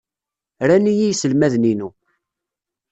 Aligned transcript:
Ran-iyi 0.67 1.05
yiselmaden-inu. 1.07 1.89